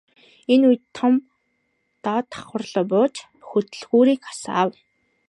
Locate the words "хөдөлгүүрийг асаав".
3.47-4.69